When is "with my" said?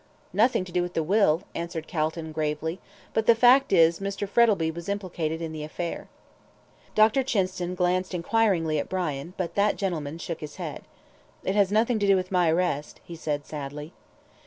12.15-12.49